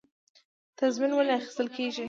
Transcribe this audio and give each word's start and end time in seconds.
تضمین 0.79 1.11
ولې 1.13 1.33
اخیستل 1.37 1.67
کیږي؟ 1.75 1.99